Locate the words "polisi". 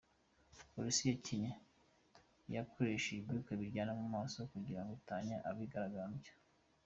0.73-1.01